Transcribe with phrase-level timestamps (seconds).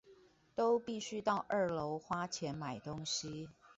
[0.55, 3.49] 都必須到二樓花錢買東西